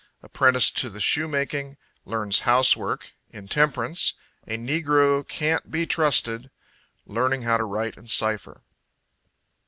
[0.23, 4.15] Apprenticed to the shoe making Learns housework Intemperance
[4.47, 6.49] "A negro can't be trusted"
[7.05, 8.63] Learning how to write and cipher.